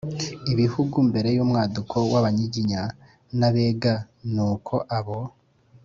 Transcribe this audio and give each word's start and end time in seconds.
"ibihugu" 0.51 0.95
mbere 1.09 1.29
y'umwaduko 1.37 1.95
w'abanyiginya 2.11 2.81
n'abega, 3.37 3.93
ni 4.33 4.41
uko 4.51 4.75
abo 4.99 5.19